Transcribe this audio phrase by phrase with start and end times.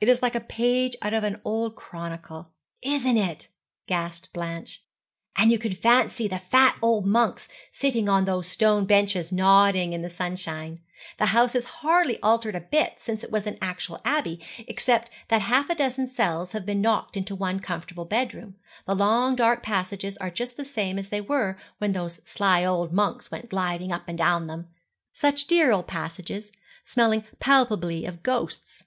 [0.00, 2.50] It is like a page out of an old chronicle.'
[2.82, 3.46] 'Isn't it?'
[3.86, 4.82] gasped Blanche;
[5.36, 10.02] 'and you can fancy the fat old monks sitting on those stone benches, nodding in
[10.02, 10.80] the sunshine.
[11.18, 15.42] The house is hardly altered a bit since it was an actual abbey, except that
[15.42, 18.56] half a dozen cells have been knocked into one comfortable bedroom.
[18.88, 22.92] The long dark passages are just the same as they were when those sly old
[22.92, 24.66] monks went gliding up and down them
[25.14, 26.50] such dear old passages,
[26.84, 28.86] smelling palpably of ghosts.'